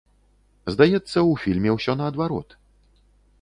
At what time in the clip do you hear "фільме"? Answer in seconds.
1.43-1.75